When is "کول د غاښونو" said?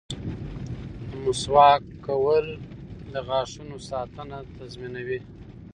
2.05-3.77